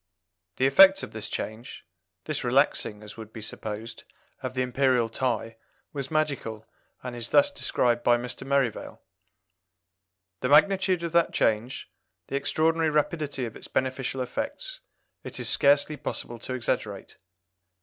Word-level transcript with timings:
The 0.55 0.65
effect 0.65 1.03
of 1.03 1.11
this 1.11 1.29
change, 1.29 1.85
this 2.25 2.43
relaxing, 2.43 3.03
as 3.03 3.17
would 3.17 3.31
be 3.31 3.39
supposed, 3.39 4.03
of 4.41 4.55
the 4.55 4.63
Imperial 4.63 5.09
tie, 5.09 5.57
was 5.93 6.09
magical, 6.09 6.65
and 7.03 7.15
is 7.15 7.29
thus 7.29 7.51
described 7.51 8.03
by 8.03 8.17
Mr. 8.17 8.43
Merivale: 8.47 8.99
"The 10.39 10.49
magnitude 10.49 11.03
of 11.03 11.11
that 11.11 11.33
change 11.33 11.91
the 12.29 12.35
extraordinary 12.35 12.89
rapidity 12.89 13.45
of 13.45 13.55
its 13.55 13.67
beneficial 13.67 14.21
effects 14.23 14.79
it 15.23 15.39
is 15.39 15.49
scarcely 15.49 15.97
possible 15.97 16.39
to 16.39 16.55
exaggerate. 16.55 17.17